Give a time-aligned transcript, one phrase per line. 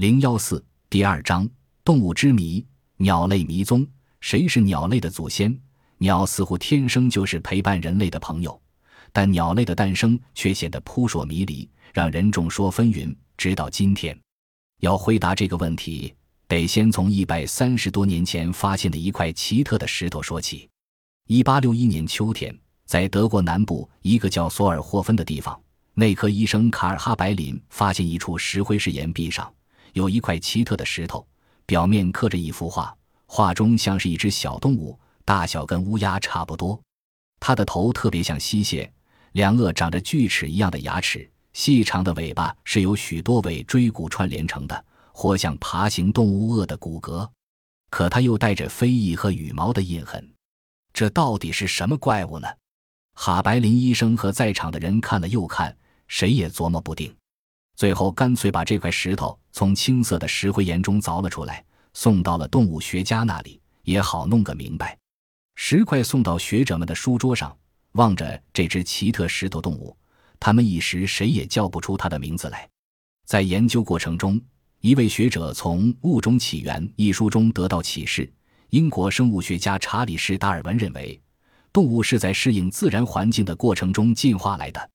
[0.00, 1.46] 零幺四第二章：
[1.84, 2.64] 动物之谜，
[2.96, 3.86] 鸟类迷踪。
[4.22, 5.54] 谁是鸟类的祖先？
[5.98, 8.58] 鸟似乎天生就是陪伴人类的朋友，
[9.12, 13.14] 但鸟类的诞生却显得扑朔迷离，让人众说纷纭。
[13.36, 14.18] 直到今天，
[14.80, 16.14] 要回答这个问题，
[16.48, 20.66] 得先从一百三十多年前发现的一块奇特的石头说起。
[21.26, 25.60] 一八六一年秋天，在德国南部一个叫索尔霍芬的地方，
[25.92, 29.52] 内科医生卡尔哈白林发现一处石灰石岩壁上
[29.92, 31.26] 有一块奇特的石头，
[31.66, 32.94] 表面刻着一幅画，
[33.26, 36.80] 画中像是一只小动物，大小跟乌鸦差不多。
[37.38, 38.92] 它的头特别像溪蟹，
[39.32, 41.30] 两颚长着锯齿一样的牙齿。
[41.52, 47.28] 细长的尾巴是由许多尾椎骨串联成的，活像爬行动物颚的骨骼，
[47.90, 50.32] 可它又带着飞翼和羽毛的印痕。
[50.92, 52.46] 这到底是什么怪物呢？
[53.14, 55.76] 哈白林医生和在场的人看了又看，
[56.06, 57.14] 谁也琢磨不定。
[57.80, 64.98] 最后干脆把这块石头从青色的石灰岩中凿了出来，送到了动物学家那里，也好弄个明白。
[65.54, 67.56] 石块送到学者们的书桌上，
[67.92, 69.96] 望着这只奇特石头动物。
[70.38, 72.68] 他们一时谁也叫不出它的名字来。
[73.24, 74.38] 在研究过程中，
[74.82, 78.30] 一位学者从《物种起源》一书中得到启示。
[78.68, 81.18] 英国生物学家查理士·达尔文认为，
[81.72, 84.90] 动物是在适应自然环境的过程中进化来的。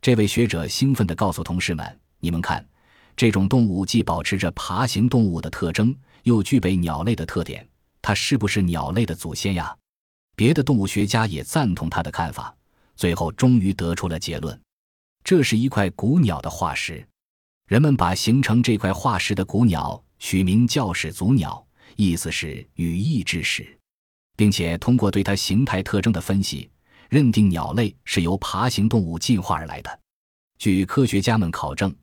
[0.00, 1.86] 这位学者兴奋地告诉同事们
[2.24, 2.66] ：“你们看，
[3.14, 7.68] 这种动物既保持着爬行动物的特征，又具备鸟类的特点，
[8.00, 9.76] 它是不是鸟类的祖先呀？”
[10.34, 12.56] 别的动物学家也赞同他的看法。
[12.96, 14.58] 最后，终于得出了结论。
[15.22, 17.06] 这是一块古鸟的化石，
[17.68, 21.62] 人们把形成这块化石的古鸟取名叫始祖鸟，
[21.96, 23.78] 意思是羽翼之始，
[24.34, 26.70] 并且通过对它形态特征的分析，
[27.10, 30.00] 认定鸟类是由爬行动物进化而来的。
[30.56, 31.94] 据科学家们考证，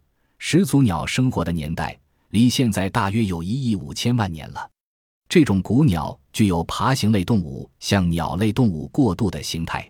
[0.44, 1.96] 始祖鸟生活的年代
[2.30, 4.70] 离现在大约有一亿五千万年了。
[5.30, 9.88] 这种古鸟具有爬行类动物向鸟类动物过渡的形态，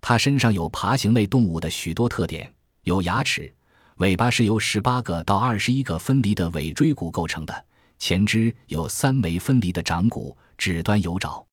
[0.00, 2.52] 它身上有爬行类动物的许多特点。
[2.82, 3.50] 有牙齿，
[3.98, 7.64] 尾巴是由十八个到二十一个分离的尾椎骨构成的，
[7.96, 11.46] 前肢有三枚分离的掌骨，指端有爪，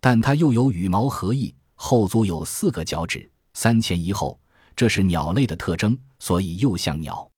[0.00, 4.40] 但它又有羽毛合翼，后足有四个脚趾，三前一后，
[4.76, 7.29] 这是鸟类的特征，所以又像鸟。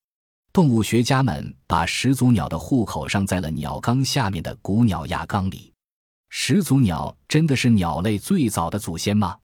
[0.53, 5.73] 动物学家们把始祖鸟的户口上在了鸟纲下面的古鸟亚纲里。
[6.29, 9.35] 始祖鸟真的是鸟类最早的祖先吗？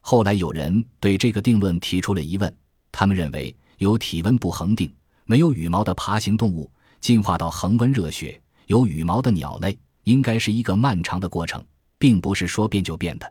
[0.00, 2.56] 后来有人对这个定论提出了疑问。
[2.90, 4.90] 他们认为，有体温不恒定、
[5.26, 6.72] 没有羽毛的爬行动物
[7.02, 11.62] 进化到恒温热血、有羽毛的鸟类，应该是一个漫长的过程，
[11.98, 13.30] 并不是说变就变的。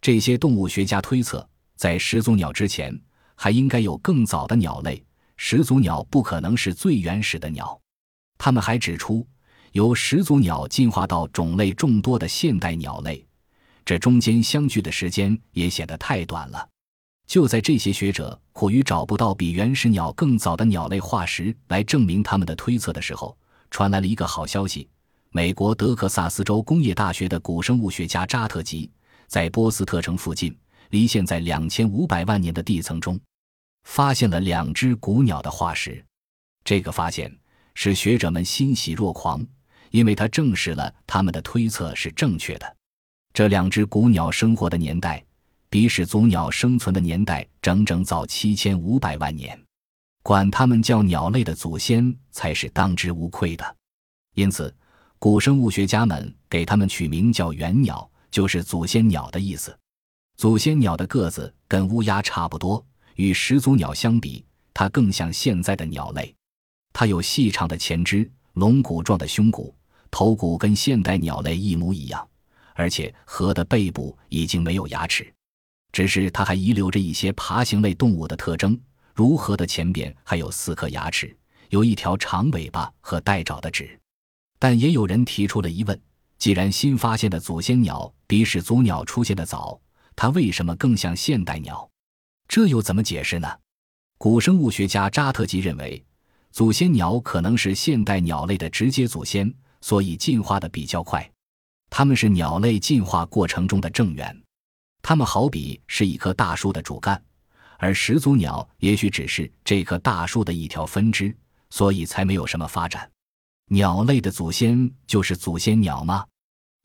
[0.00, 3.00] 这些动物学家推测，在始祖鸟之前，
[3.36, 5.00] 还应该有更早的鸟类。
[5.36, 7.78] 始祖鸟不可能是最原始的鸟。
[8.38, 9.26] 他们还指出，
[9.72, 13.24] 由始祖鸟进化到种类众多的现代鸟类，
[13.84, 16.68] 这中间相距的时间也显得太短了。
[17.26, 23.36] 就在这些学者苦于找不到比原始鸟更早的鸟类化石来证明他们的推测的时候，
[23.70, 24.88] 传来了一个好消息：
[25.30, 28.90] 美国德克萨斯州工业大学的古生物学家扎特吉
[29.26, 30.56] 在波斯特城附近，
[30.90, 33.18] 离现在两千五百万年的地层中，
[33.86, 36.04] 发现了两只古鸟的化石。
[36.64, 37.34] 这个发现
[37.74, 39.44] 使学者们欣喜若狂，
[39.90, 42.76] 因为它证实了他们的推测是正确的。
[43.32, 45.22] 这两只古鸟生活的年代。
[45.68, 49.60] 比始祖鸟生存的年代整整早七千五百万年，
[50.22, 53.76] 管它们叫鸟类的祖先才是当之无愧的。
[54.34, 54.74] 因此，
[55.18, 59.76] 古生物学家们给它们取名叫原鸟，就是祖先鸟的意思。
[60.36, 62.82] 祖先鸟的个子跟乌鸦差不多，
[63.16, 66.34] 与始祖鸟相比，它更像现在的鸟类。
[66.92, 69.74] 它有细长的前肢、龙骨状的胸骨、
[70.10, 72.26] 头骨，跟现代鸟类一模一样，
[72.74, 75.30] 而且颌的背部已经没有牙齿。
[75.92, 78.78] 只是它还遗留着一些爬行类动物的特征，
[79.14, 81.34] 如颌的前边还有四颗牙齿，
[81.70, 83.98] 有一条长尾巴和带爪的趾。
[84.58, 85.98] 但也有人提出了疑问：
[86.38, 89.78] 既然新发现的祖先鸟比始祖鸟出现的早，
[90.14, 91.88] 它为什么更像现代鸟？
[92.48, 93.48] 这又怎么解释呢？
[94.18, 96.02] 古生物学家扎特吉认为，
[96.52, 101.30] 祖先鸟可能是现代鸟类的直接祖先，所以进化的比较快。
[101.90, 104.42] 它们是鸟类进化过程中的正源。
[105.02, 107.22] 它们好比是一棵大树的主干，
[107.78, 111.36] 而始祖鸟也许只是这棵大树的一条分支，
[111.70, 113.08] 所以才没有什么发展。
[113.68, 116.24] 鸟类的祖先就是祖先鸟吗？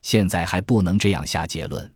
[0.02, 1.92] 现在还不能这样下结论。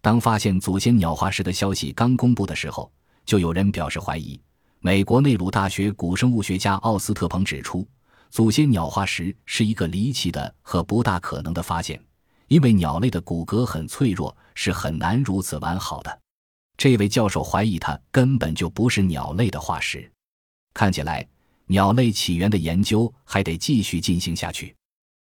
[0.00, 2.92] 当发现祖先鸟化石的消息刚公布的时候，
[3.24, 4.40] 就有人表示怀疑。
[4.80, 7.86] 美国内鲁大学古生物学家奥斯特彭指出，
[8.30, 12.02] 祖先鸟化石是一个离奇的和不大可能的发现，
[12.48, 16.20] 因为鸟类的骨骼很脆弱，是很难如此完好的。
[16.76, 20.10] 这位教授怀疑它根本就不是鸟类的化石。
[20.74, 21.24] 看起来，
[21.66, 24.74] 鸟类起源的研究还得继续进行下去。